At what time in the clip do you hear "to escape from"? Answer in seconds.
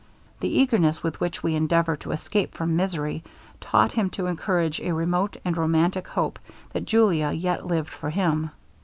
1.97-2.75